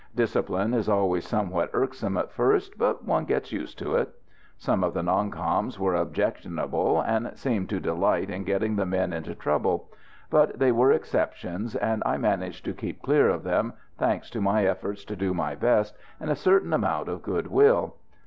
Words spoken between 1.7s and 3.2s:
irksome at first, but